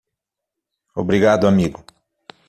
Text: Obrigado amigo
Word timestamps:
Obrigado 0.95 1.45
amigo 1.47 1.85